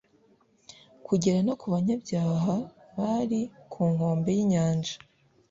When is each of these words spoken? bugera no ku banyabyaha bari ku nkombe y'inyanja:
bugera 1.05 1.39
no 1.47 1.53
ku 1.59 1.65
banyabyaha 1.73 2.55
bari 2.97 3.41
ku 3.71 3.81
nkombe 3.93 4.29
y'inyanja: 4.37 4.95